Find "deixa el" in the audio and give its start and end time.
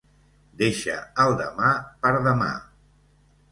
0.61-1.37